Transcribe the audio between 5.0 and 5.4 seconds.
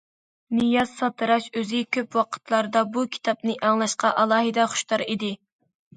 ئىدى.